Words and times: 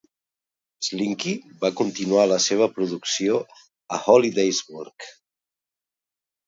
Slinky 0.87 1.33
va 1.65 1.71
continuar 1.83 2.25
la 2.31 2.39
seva 2.47 2.71
producció 2.79 3.39
a 3.95 4.01
Hollidaysburg. 4.15 5.11